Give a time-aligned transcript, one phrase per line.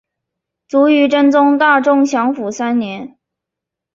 [0.67, 3.19] 卒于真宗大中祥符三年。